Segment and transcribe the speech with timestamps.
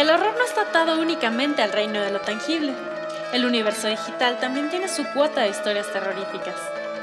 [0.00, 2.72] El horror no está atado únicamente al reino de lo tangible.
[3.34, 6.54] El universo digital también tiene su cuota de historias terroríficas,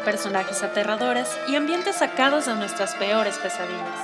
[0.03, 3.99] personajes aterradores y ambientes sacados de nuestras peores pesadillas.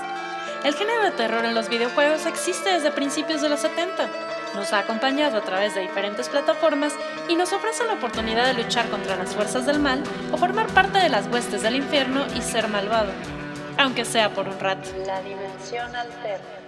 [0.64, 4.08] El género de terror en los videojuegos existe desde principios de los 70.
[4.54, 6.94] Nos ha acompañado a través de diferentes plataformas
[7.28, 11.00] y nos ofrece la oportunidad de luchar contra las fuerzas del mal o formar parte
[11.00, 13.12] de las huestes del infierno y ser malvado,
[13.80, 14.88] aunque sea por un rato.
[15.08, 16.63] La dimensión alterna.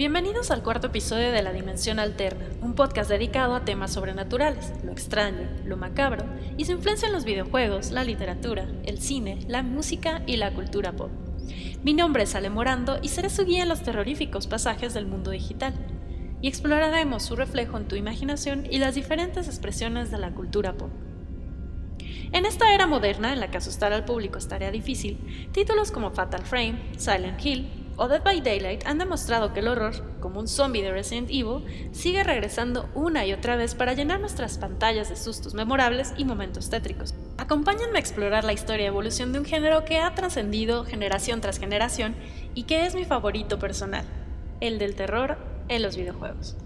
[0.00, 4.92] Bienvenidos al cuarto episodio de La Dimensión Alterna, un podcast dedicado a temas sobrenaturales, lo
[4.92, 6.24] extraño, lo macabro
[6.56, 10.92] y su influencia en los videojuegos, la literatura, el cine, la música y la cultura
[10.92, 11.10] pop.
[11.82, 15.32] Mi nombre es Ale Morando y seré su guía en los terroríficos pasajes del mundo
[15.32, 15.74] digital.
[16.40, 20.92] Y exploraremos su reflejo en tu imaginación y las diferentes expresiones de la cultura pop.
[22.32, 26.10] En esta era moderna, en la que asustar al público es tarea difícil, títulos como
[26.10, 30.48] Fatal Frame, Silent Hill o Dead by Daylight han demostrado que el horror, como un
[30.48, 35.16] zombie de Resident Evil, sigue regresando una y otra vez para llenar nuestras pantallas de
[35.16, 37.14] sustos memorables y momentos tétricos.
[37.36, 41.58] Acompáñenme a explorar la historia y evolución de un género que ha trascendido generación tras
[41.58, 42.16] generación
[42.54, 44.06] y que es mi favorito personal,
[44.62, 45.36] el del terror
[45.68, 46.56] en los videojuegos.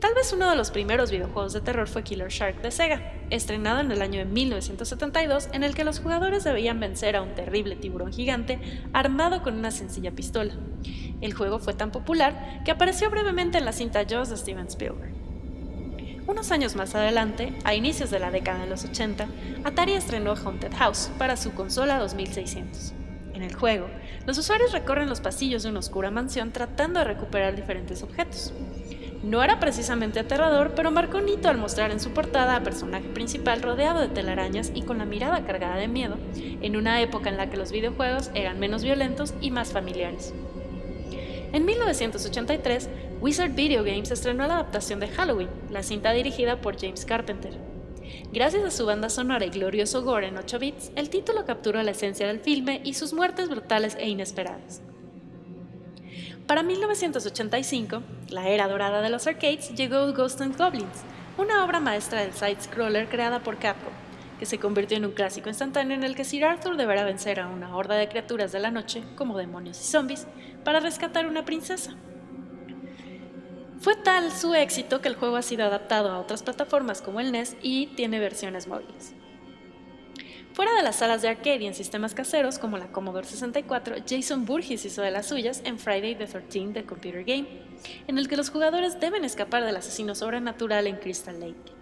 [0.00, 3.80] Tal vez uno de los primeros videojuegos de terror fue Killer Shark de Sega, estrenado
[3.80, 7.76] en el año de 1972, en el que los jugadores debían vencer a un terrible
[7.76, 8.58] tiburón gigante
[8.94, 10.54] armado con una sencilla pistola.
[11.20, 15.12] El juego fue tan popular que apareció brevemente en la cinta Jaws de Steven Spielberg.
[16.26, 19.28] Unos años más adelante, a inicios de la década de los 80,
[19.64, 22.94] Atari estrenó Haunted House para su consola 2600.
[23.34, 23.88] En el juego,
[24.26, 28.54] los usuarios recorren los pasillos de una oscura mansión tratando de recuperar diferentes objetos.
[29.22, 33.08] No era precisamente aterrador, pero marcó un hito al mostrar en su portada a personaje
[33.08, 37.36] principal rodeado de telarañas y con la mirada cargada de miedo, en una época en
[37.36, 40.32] la que los videojuegos eran menos violentos y más familiares.
[41.52, 42.88] En 1983,
[43.20, 47.52] Wizard Video Games estrenó la adaptación de Halloween, la cinta dirigida por James Carpenter.
[48.32, 51.90] Gracias a su banda sonora y glorioso gore en 8 bits, el título capturó la
[51.90, 54.80] esencia del filme y sus muertes brutales e inesperadas.
[56.50, 61.04] Para 1985, la era dorada de los arcades, llegó Ghost and Goblins,
[61.38, 63.92] una obra maestra del side-scroller creada por Capcom,
[64.36, 67.46] que se convirtió en un clásico instantáneo en el que Sir Arthur deberá vencer a
[67.46, 70.26] una horda de criaturas de la noche, como demonios y zombies,
[70.64, 71.94] para rescatar una princesa.
[73.78, 77.30] Fue tal su éxito que el juego ha sido adaptado a otras plataformas como el
[77.30, 79.14] NES y tiene versiones móviles.
[80.60, 84.44] Fuera de las salas de arcade y en sistemas caseros como la Commodore 64, Jason
[84.44, 87.46] Burgess hizo de las suyas en Friday the 13th The Computer Game,
[88.06, 91.72] en el que los jugadores deben escapar del asesino sobrenatural en Crystal Lake.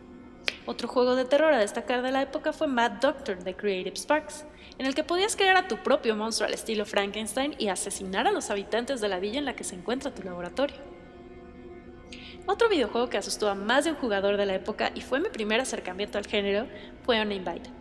[0.65, 4.45] Otro juego de terror a destacar de la época fue Mad Doctor de Creative Sparks,
[4.79, 8.31] en el que podías crear a tu propio monstruo al estilo Frankenstein y asesinar a
[8.31, 10.77] los habitantes de la villa en la que se encuentra tu laboratorio.
[12.47, 15.31] Otro videojuego que asustó a más de un jugador de la época y fue mi
[15.31, 16.69] primer acercamiento al género
[17.03, 17.78] fue Uninvited.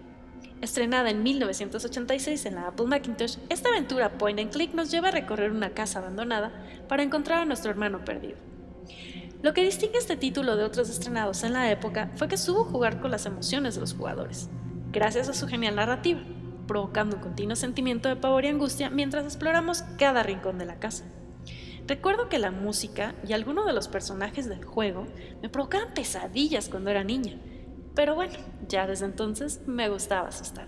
[0.61, 5.11] Estrenada en 1986 en la Apple Macintosh, esta aventura point and click nos lleva a
[5.11, 6.51] recorrer una casa abandonada
[6.87, 8.37] para encontrar a nuestro hermano perdido.
[9.43, 12.99] Lo que distingue este título de otros estrenados en la época fue que supo jugar
[12.99, 14.49] con las emociones de los jugadores,
[14.91, 16.21] gracias a su genial narrativa,
[16.65, 21.05] provocando un continuo sentimiento de pavor y angustia mientras exploramos cada rincón de la casa.
[21.85, 25.05] Recuerdo que la música y algunos de los personajes del juego
[25.43, 27.37] me provocaban pesadillas cuando era niña,
[27.97, 28.35] pero bueno,
[28.69, 30.67] ya desde entonces me gustaba asustar.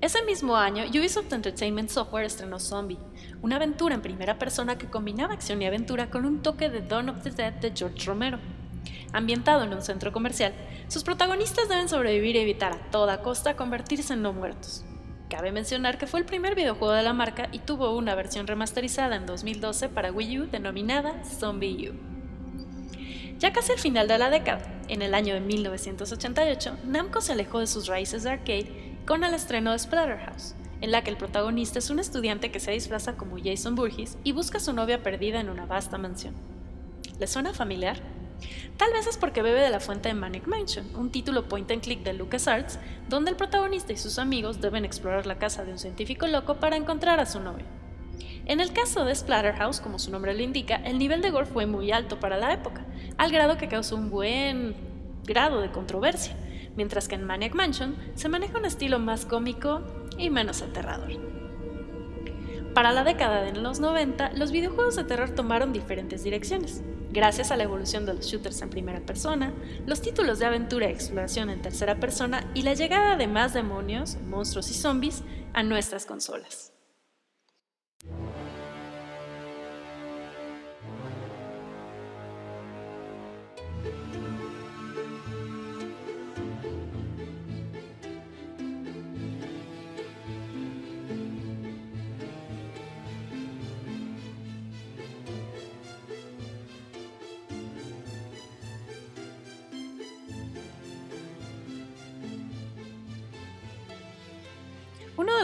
[0.00, 2.96] Ese mismo año, Ubisoft Entertainment Software estrenó Zombie,
[3.42, 7.10] una aventura en primera persona que combinaba acción y aventura con un toque de Dawn
[7.10, 8.38] of the Dead de George Romero.
[9.12, 10.54] Ambientado en un centro comercial,
[10.88, 14.86] sus protagonistas deben sobrevivir y evitar a toda costa convertirse en no muertos.
[15.28, 19.16] Cabe mencionar que fue el primer videojuego de la marca y tuvo una versión remasterizada
[19.16, 22.13] en 2012 para Wii U denominada Zombie U.
[23.38, 27.58] Ya casi al final de la década, en el año de 1988, Namco se alejó
[27.58, 31.78] de sus raíces de arcade con el estreno de Splatterhouse, en la que el protagonista
[31.78, 35.40] es un estudiante que se disfraza como Jason Burgess y busca a su novia perdida
[35.40, 36.34] en una vasta mansión.
[37.18, 37.98] ¿Le suena familiar?
[38.76, 41.82] Tal vez es porque bebe de la fuente de Manic Mansion, un título point and
[41.82, 42.78] click de LucasArts,
[43.08, 46.76] donde el protagonista y sus amigos deben explorar la casa de un científico loco para
[46.76, 47.66] encontrar a su novia.
[48.46, 51.64] En el caso de Splatterhouse, como su nombre lo indica, el nivel de gore fue
[51.66, 52.84] muy alto para la época,
[53.16, 54.74] al grado que causó un buen
[55.24, 56.36] grado de controversia,
[56.76, 59.80] mientras que en Maniac Mansion se maneja un estilo más cómico
[60.18, 61.12] y menos aterrador.
[62.74, 66.82] Para la década de los 90, los videojuegos de terror tomaron diferentes direcciones.
[67.12, 69.54] Gracias a la evolución de los shooters en primera persona,
[69.86, 74.16] los títulos de aventura y exploración en tercera persona y la llegada de más demonios,
[74.26, 76.73] monstruos y zombies a nuestras consolas.
[78.06, 78.43] Uno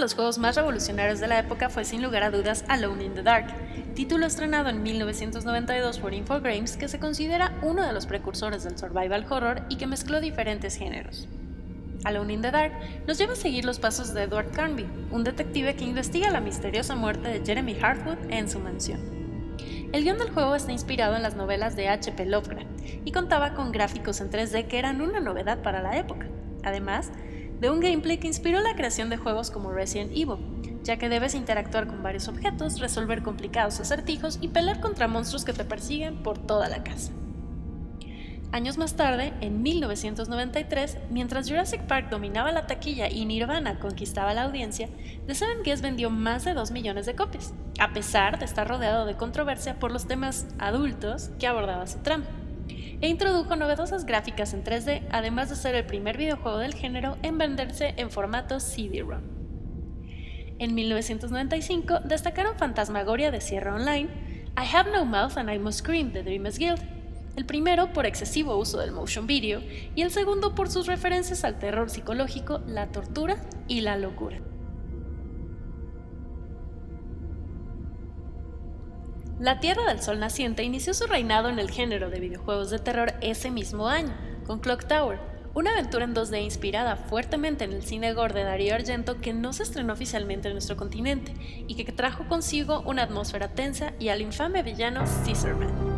[0.00, 3.23] los juegos más revolucionarios de la época fue sin lugar a dudas Alone in the
[3.23, 3.49] Dark,
[3.94, 9.26] título estrenado en 1992 por Infogrames que se considera uno de los precursores del survival
[9.29, 11.29] horror y que mezcló diferentes géneros.
[12.05, 12.73] Alone in the Dark
[13.06, 16.97] nos lleva a seguir los pasos de Edward Carnby, un detective que investiga la misteriosa
[16.97, 19.00] muerte de Jeremy Hartwood en su mansión.
[19.93, 22.25] El guion del juego está inspirado en las novelas de H.P.
[22.25, 22.69] Lovecraft
[23.05, 26.26] y contaba con gráficos en 3D que eran una novedad para la época.
[26.62, 27.11] Además,
[27.60, 30.38] de un gameplay que inspiró la creación de juegos como Resident Evil,
[30.82, 35.52] ya que debes interactuar con varios objetos, resolver complicados acertijos y pelear contra monstruos que
[35.52, 37.12] te persiguen por toda la casa.
[38.52, 44.42] Años más tarde, en 1993, mientras Jurassic Park dominaba la taquilla y Nirvana conquistaba la
[44.42, 44.88] audiencia,
[45.26, 49.06] The Seven Guest vendió más de 2 millones de copias, a pesar de estar rodeado
[49.06, 52.24] de controversia por los temas adultos que abordaba su trama
[53.00, 57.38] e introdujo novedosas gráficas en 3D, además de ser el primer videojuego del género en
[57.38, 59.22] venderse en formato CD-ROM.
[60.58, 64.08] En 1995 destacaron Fantasmagoria de Sierra Online,
[64.56, 66.82] I Have No Mouth and I Must Scream de Dreamers Guild,
[67.37, 69.62] el primero por excesivo uso del motion video
[69.94, 73.37] y el segundo por sus referencias al terror psicológico, la tortura
[73.69, 74.50] y la locura.
[79.40, 83.14] La Tierra del Sol Naciente inició su reinado en el género de videojuegos de terror
[83.22, 84.14] ese mismo año,
[84.46, 85.19] con Clock Tower,
[85.54, 89.54] una aventura en 2D inspirada fuertemente en el cine gore de Darío Argento que no
[89.54, 91.32] se estrenó oficialmente en nuestro continente
[91.66, 95.89] y que trajo consigo una atmósfera tensa y al infame villano Caesarman.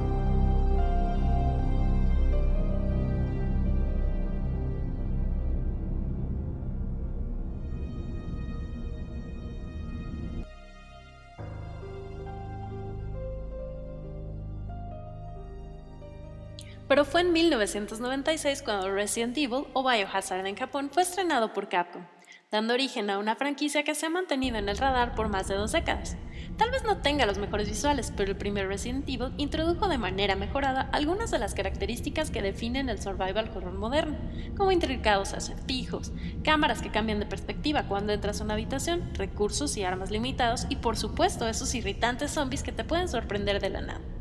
[16.93, 22.03] Pero fue en 1996 cuando Resident Evil o Biohazard en Japón fue estrenado por Capcom,
[22.51, 25.55] dando origen a una franquicia que se ha mantenido en el radar por más de
[25.55, 26.19] dos décadas.
[26.59, 30.37] Tal vez no tenga los mejores visuales, pero el primer Resident Evil introdujo de manera
[30.37, 34.19] mejorada algunas de las características que definen el survival horror moderno,
[34.55, 36.13] como intrincados acertijos,
[36.45, 40.77] cámaras que cambian de perspectiva cuando entras a una habitación, recursos y armas limitados y
[40.77, 44.12] por supuesto esos irritantes zombies que te pueden sorprender de la nada.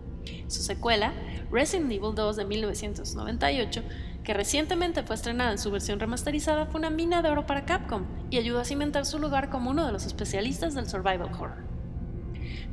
[0.48, 1.14] Su secuela,
[1.52, 3.84] Resident Evil 2 de 1998,
[4.24, 8.06] que recientemente fue estrenada en su versión remasterizada, fue una mina de oro para Capcom
[8.30, 11.64] y ayudó a cimentar su lugar como uno de los especialistas del survival horror.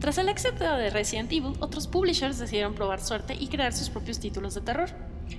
[0.01, 4.21] Tras el éxito de Resident Evil, otros publishers decidieron probar suerte y crear sus propios
[4.21, 4.91] títulos de terror.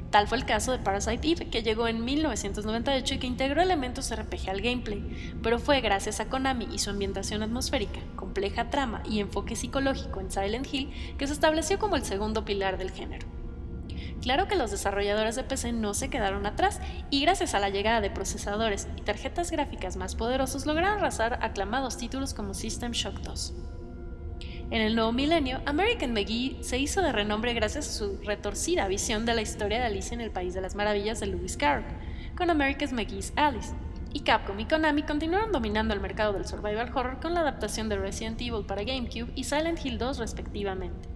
[0.09, 4.13] Tal fue el caso de Parasite Eve, que llegó en 1998 y que integró elementos
[4.13, 9.19] RPG al gameplay, pero fue gracias a Konami y su ambientación atmosférica, compleja trama y
[9.19, 13.27] enfoque psicológico en Silent Hill que se estableció como el segundo pilar del género.
[14.21, 18.01] Claro que los desarrolladores de PC no se quedaron atrás y gracias a la llegada
[18.01, 23.53] de procesadores y tarjetas gráficas más poderosos lograron arrasar aclamados títulos como System Shock 2.
[24.71, 29.25] En el nuevo milenio, American McGee se hizo de renombre gracias a su retorcida visión
[29.25, 31.85] de la historia de Alice en el País de las Maravillas de Lewis Carroll,
[32.37, 33.73] con America's McGee's Alice.
[34.13, 37.97] Y Capcom y Konami continuaron dominando el mercado del survival horror con la adaptación de
[37.97, 41.09] Resident Evil para GameCube y Silent Hill 2 respectivamente.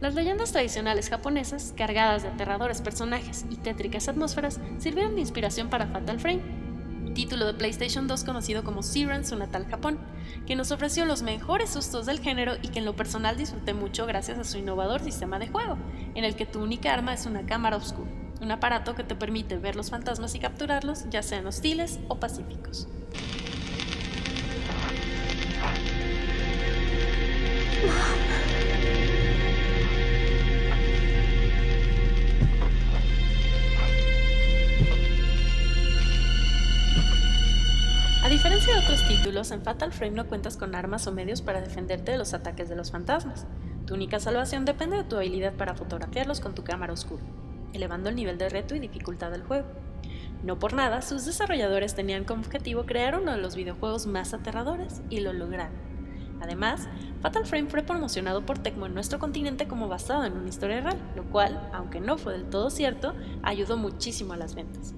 [0.00, 5.86] Las leyendas tradicionales japonesas, cargadas de aterradores personajes y tétricas atmósferas, sirvieron de inspiración para
[5.86, 6.61] Fatal Frame,
[7.14, 9.98] título de PlayStation 2 conocido como Siren su natal Japón,
[10.46, 14.06] que nos ofreció los mejores sustos del género y que en lo personal disfruté mucho
[14.06, 15.76] gracias a su innovador sistema de juego,
[16.14, 19.58] en el que tu única arma es una cámara oscura, un aparato que te permite
[19.58, 22.88] ver los fantasmas y capturarlos, ya sean hostiles o pacíficos.
[38.42, 42.10] diferencia de otros títulos, en Fatal Frame no cuentas con armas o medios para defenderte
[42.10, 43.46] de los ataques de los fantasmas.
[43.86, 47.22] Tu única salvación depende de tu habilidad para fotografiarlos con tu cámara oscura,
[47.72, 49.68] elevando el nivel de reto y dificultad del juego.
[50.42, 55.02] No por nada, sus desarrolladores tenían como objetivo crear uno de los videojuegos más aterradores
[55.08, 55.76] y lo lograron.
[56.40, 56.88] Además,
[57.20, 60.98] Fatal Frame fue promocionado por Tecmo en nuestro continente como basado en una historia real,
[61.14, 64.96] lo cual, aunque no fue del todo cierto, ayudó muchísimo a las ventas.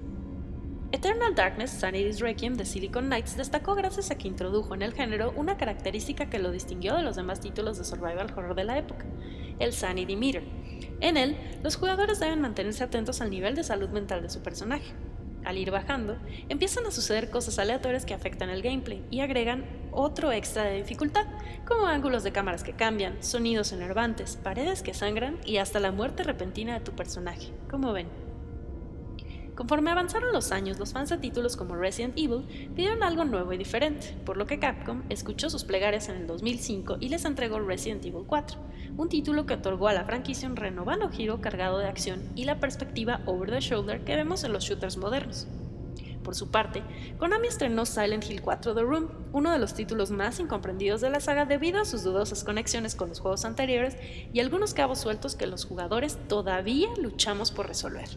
[0.91, 5.33] Eternal Darkness Sanity's Requiem de Silicon Knights destacó gracias a que introdujo en el género
[5.35, 9.05] una característica que lo distinguió de los demás títulos de survival horror de la época,
[9.59, 10.43] el Sanity Meter.
[11.01, 14.93] En él, los jugadores deben mantenerse atentos al nivel de salud mental de su personaje.
[15.43, 16.17] Al ir bajando,
[16.49, 21.25] empiezan a suceder cosas aleatorias que afectan el gameplay y agregan otro extra de dificultad,
[21.67, 26.23] como ángulos de cámaras que cambian, sonidos enervantes, paredes que sangran y hasta la muerte
[26.23, 28.24] repentina de tu personaje, como ven.
[29.55, 32.45] Conforme avanzaron los años, los fans de títulos como Resident Evil
[32.75, 36.97] pidieron algo nuevo y diferente, por lo que Capcom escuchó sus plegarias en el 2005
[36.99, 38.59] y les entregó Resident Evil 4,
[38.97, 42.59] un título que otorgó a la franquicia un renovado giro cargado de acción y la
[42.59, 45.47] perspectiva over the shoulder que vemos en los shooters modernos.
[46.21, 46.83] Por su parte,
[47.17, 51.21] Konami estrenó Silent Hill 4 The Room, uno de los títulos más incomprendidos de la
[51.21, 53.95] saga debido a sus dudosas conexiones con los juegos anteriores
[54.33, 58.09] y algunos cabos sueltos que los jugadores todavía luchamos por resolver.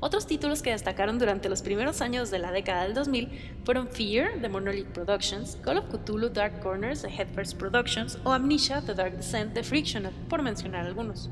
[0.00, 3.28] Otros títulos que destacaron durante los primeros años de la década del 2000
[3.64, 8.82] fueron Fear de Monolith Productions, Call of Cthulhu Dark Corners de Headfirst Productions o Amnesia
[8.82, 11.30] The Dark Descent de Frictional, por mencionar algunos.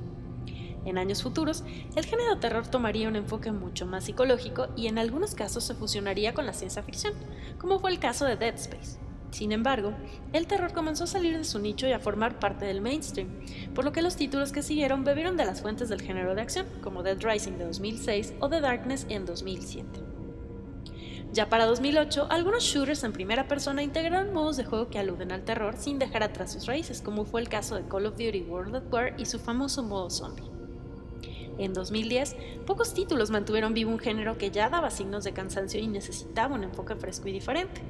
[0.85, 1.63] En años futuros,
[1.95, 6.35] el género terror tomaría un enfoque mucho más psicológico y en algunos casos se fusionaría
[6.35, 7.15] con la ciencia ficción,
[7.59, 8.99] como fue el caso de Dead Space.
[9.33, 9.95] Sin embargo,
[10.35, 13.29] el terror comenzó a salir de su nicho y a formar parte del mainstream,
[13.75, 16.67] por lo que los títulos que siguieron bebieron de las fuentes del género de acción,
[16.83, 19.89] como Dead Rising de 2006 o The Darkness en 2007.
[21.33, 25.45] Ya para 2008, algunos shooters en primera persona integraron modos de juego que aluden al
[25.45, 28.77] terror sin dejar atrás sus raíces, como fue el caso de Call of Duty World
[28.77, 30.45] at War y su famoso modo zombie.
[31.57, 32.37] En 2010,
[32.67, 36.65] pocos títulos mantuvieron vivo un género que ya daba signos de cansancio y necesitaba un
[36.65, 37.81] enfoque fresco y diferente.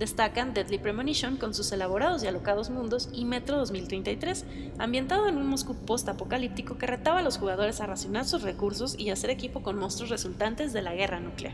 [0.00, 4.46] Destacan Deadly Premonition con sus elaborados y alocados mundos y Metro 2033,
[4.78, 9.10] ambientado en un Moscú post-apocalíptico que retaba a los jugadores a racionar sus recursos y
[9.10, 11.52] hacer equipo con monstruos resultantes de la guerra nuclear.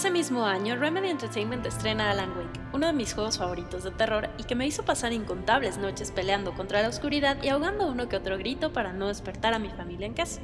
[0.00, 4.30] Ese mismo año, Remedy Entertainment estrena Alan Wake, uno de mis juegos favoritos de terror
[4.38, 8.16] y que me hizo pasar incontables noches peleando contra la oscuridad y ahogando uno que
[8.16, 10.40] otro grito para no despertar a mi familia en casa.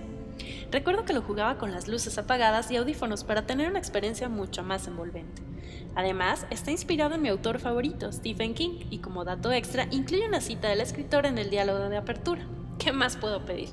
[0.70, 4.62] Recuerdo que lo jugaba con las luces apagadas y audífonos para tener una experiencia mucho
[4.62, 5.40] más envolvente.
[5.94, 10.42] Además, está inspirado en mi autor favorito, Stephen King, y como dato extra, incluye una
[10.42, 12.46] cita del escritor en el diálogo de apertura.
[12.78, 13.70] ¿Qué más puedo pedir?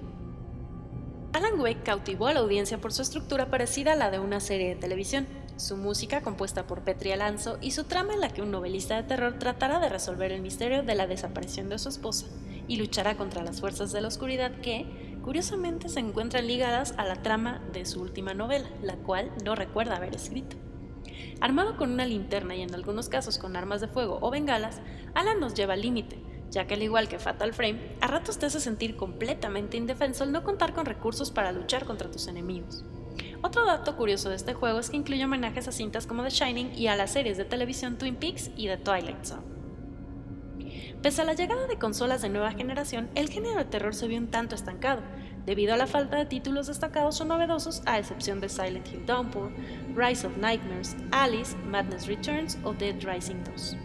[1.33, 4.69] Alan Wake cautivó a la audiencia por su estructura parecida a la de una serie
[4.69, 8.51] de televisión, su música compuesta por Petri Alonso y su trama en la que un
[8.51, 12.27] novelista de terror tratará de resolver el misterio de la desaparición de su esposa
[12.67, 17.21] y luchará contra las fuerzas de la oscuridad que, curiosamente, se encuentran ligadas a la
[17.21, 20.57] trama de su última novela, la cual no recuerda haber escrito.
[21.39, 24.81] Armado con una linterna y en algunos casos con armas de fuego o bengalas,
[25.13, 26.19] Alan nos lleva al límite,
[26.49, 30.31] ya que al igual que Fatal Frame, a ratos te hace sentir completamente indefenso al
[30.31, 32.85] no contar con recursos para luchar contra tus enemigos.
[33.43, 36.71] Otro dato curioso de este juego es que incluye homenajes a cintas como The Shining
[36.77, 39.43] y a las series de televisión Twin Peaks y The Twilight Zone.
[41.01, 44.17] Pese a la llegada de consolas de nueva generación, el género de terror se vio
[44.17, 45.01] un tanto estancado,
[45.45, 49.51] debido a la falta de títulos destacados o novedosos a excepción de Silent Hill Downpour,
[49.93, 53.75] Rise of Nightmares, Alice, Madness Returns o Dead Rising 2.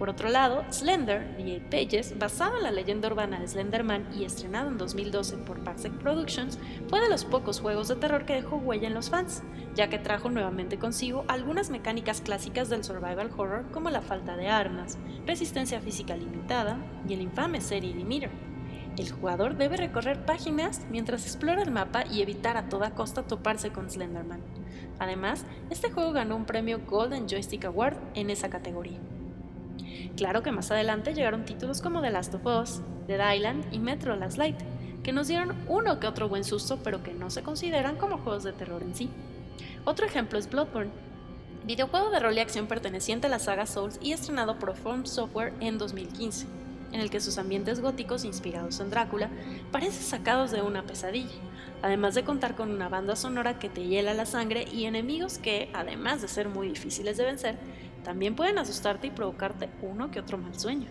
[0.00, 4.70] Por otro lado, Slender, The Pages, basado en la leyenda urbana de Slenderman y estrenado
[4.70, 8.88] en 2012 por Parsec Productions, fue de los pocos juegos de terror que dejó huella
[8.88, 9.42] en los fans,
[9.74, 14.48] ya que trajo nuevamente consigo algunas mecánicas clásicas del survival horror como la falta de
[14.48, 18.30] armas, resistencia física limitada y el infame Serie Limiter.
[18.96, 23.68] El jugador debe recorrer páginas mientras explora el mapa y evitar a toda costa toparse
[23.70, 24.40] con Slenderman.
[24.98, 28.98] Además, este juego ganó un premio Golden Joystick Award en esa categoría.
[30.16, 34.16] Claro que más adelante llegaron títulos como The Last of Us, Dead Island y Metro
[34.16, 34.58] Last Light,
[35.02, 38.44] que nos dieron uno que otro buen susto, pero que no se consideran como juegos
[38.44, 39.10] de terror en sí.
[39.84, 40.90] Otro ejemplo es Bloodborne,
[41.64, 45.54] videojuego de rol y acción perteneciente a la saga Souls y estrenado por Form Software
[45.60, 46.46] en 2015,
[46.92, 49.30] en el que sus ambientes góticos inspirados en Drácula
[49.70, 51.30] parecen sacados de una pesadilla,
[51.82, 55.70] además de contar con una banda sonora que te hiela la sangre y enemigos que,
[55.72, 57.56] además de ser muy difíciles de vencer,
[58.02, 60.88] también pueden asustarte y provocarte uno que otro mal sueño.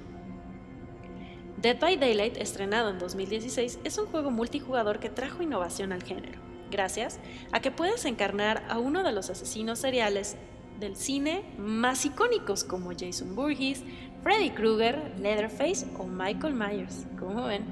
[1.62, 6.39] Dead by Daylight, estrenado en 2016, es un juego multijugador que trajo innovación al género,
[6.72, 7.20] gracias
[7.51, 10.38] a que puedes encarnar a uno de los asesinos seriales
[10.80, 13.84] del cine más icónicos como Jason Voorhees,
[14.24, 17.66] Freddy Krueger, Leatherface o Michael Myers, como ven.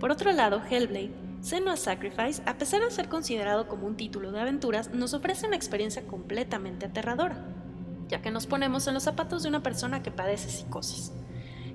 [0.00, 4.40] Por otro lado, Hellblade, Senua's Sacrifice, a pesar de ser considerado como un título de
[4.40, 7.44] aventuras, nos ofrece una experiencia completamente aterradora
[8.08, 11.12] ya que nos ponemos en los zapatos de una persona que padece psicosis.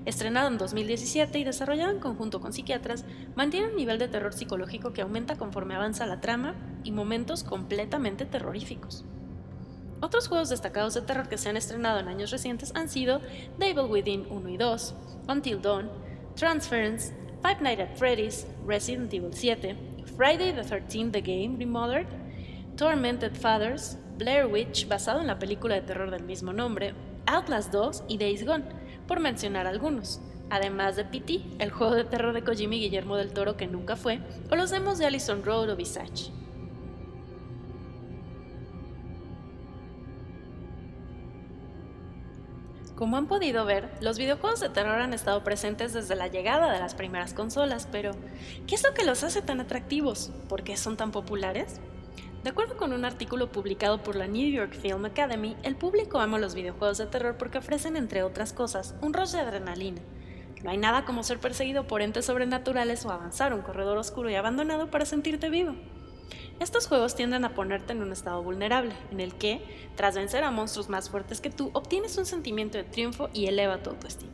[0.04, 4.92] Estrenado en 2017 y desarrollado en conjunto con psiquiatras, mantiene un nivel de terror psicológico
[4.92, 9.04] que aumenta conforme avanza la trama y momentos completamente terroríficos.
[10.02, 13.22] Otros juegos destacados de terror que se han estrenado en años recientes han sido
[13.58, 14.94] Devil Within 1 y 2,
[15.28, 15.90] Until Dawn,
[16.36, 22.06] Transference, Five Nights at Freddy's, Resident Evil 7, Friday the 13th The Game Remodeled,
[22.76, 26.94] Tormented Fathers, Blair Witch, basado en la película de terror del mismo nombre,
[27.26, 28.64] Outlast 2 y Days Gone,
[29.08, 30.20] por mencionar algunos.
[30.50, 33.96] Además de PT, el juego de terror de Kojima y Guillermo del Toro que nunca
[33.96, 36.30] fue, o los demos de Allison Road o Visage.
[42.94, 46.78] Como han podido ver, los videojuegos de terror han estado presentes desde la llegada de
[46.78, 48.12] las primeras consolas, pero
[48.68, 50.30] ¿qué es lo que los hace tan atractivos?
[50.48, 51.80] ¿Por qué son tan populares?
[52.44, 56.38] De acuerdo con un artículo publicado por la New York Film Academy, el público ama
[56.38, 60.02] los videojuegos de terror porque ofrecen, entre otras cosas, un rush de adrenalina.
[60.62, 64.34] No hay nada como ser perseguido por entes sobrenaturales o avanzar un corredor oscuro y
[64.34, 65.74] abandonado para sentirte vivo.
[66.60, 69.64] Estos juegos tienden a ponerte en un estado vulnerable, en el que,
[69.96, 73.82] tras vencer a monstruos más fuertes que tú, obtienes un sentimiento de triunfo y eleva
[73.82, 74.32] tu autoestima.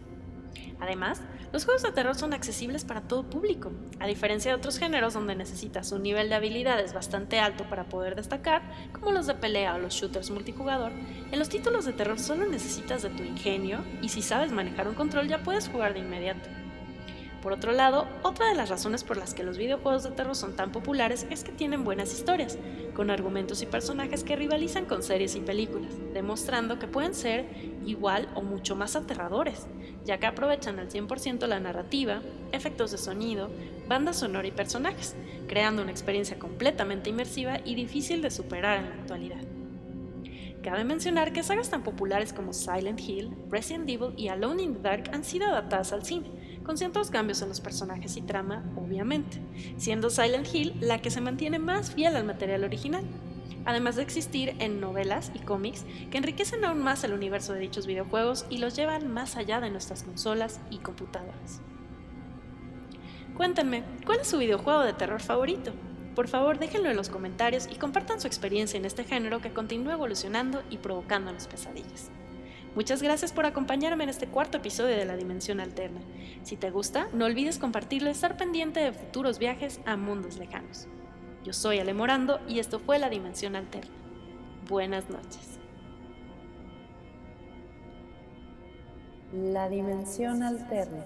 [0.80, 5.14] Además, los juegos de terror son accesibles para todo público, a diferencia de otros géneros
[5.14, 9.74] donde necesitas un nivel de habilidades bastante alto para poder destacar, como los de pelea
[9.74, 10.92] o los shooters multijugador,
[11.32, 14.94] en los títulos de terror solo necesitas de tu ingenio y si sabes manejar un
[14.94, 16.59] control ya puedes jugar de inmediato.
[17.42, 20.56] Por otro lado, otra de las razones por las que los videojuegos de terror son
[20.56, 22.58] tan populares es que tienen buenas historias,
[22.94, 27.46] con argumentos y personajes que rivalizan con series y películas, demostrando que pueden ser
[27.86, 29.66] igual o mucho más aterradores,
[30.04, 32.20] ya que aprovechan al 100% la narrativa,
[32.52, 33.48] efectos de sonido,
[33.88, 35.16] banda sonora y personajes,
[35.48, 39.40] creando una experiencia completamente inmersiva y difícil de superar en la actualidad.
[40.62, 44.80] Cabe mencionar que sagas tan populares como Silent Hill, Resident Evil y Alone in the
[44.80, 46.30] Dark han sido adaptadas al cine,
[46.70, 49.42] con ciertos cambios en los personajes y trama, obviamente,
[49.76, 53.02] siendo Silent Hill la que se mantiene más fiel al material original,
[53.64, 57.88] además de existir en novelas y cómics que enriquecen aún más el universo de dichos
[57.88, 61.60] videojuegos y los llevan más allá de nuestras consolas y computadoras.
[63.36, 65.72] Cuéntenme, ¿cuál es su videojuego de terror favorito?
[66.14, 69.94] Por favor, déjenlo en los comentarios y compartan su experiencia en este género que continúa
[69.94, 72.12] evolucionando y provocándonos pesadillas.
[72.76, 76.00] Muchas gracias por acompañarme en este cuarto episodio de La Dimensión Alterna.
[76.44, 80.86] Si te gusta, no olvides compartirlo y estar pendiente de futuros viajes a mundos lejanos.
[81.42, 83.90] Yo soy Ale Morando y esto fue La Dimensión Alterna.
[84.68, 85.58] Buenas noches.
[89.32, 91.04] La Dimensión Alterna.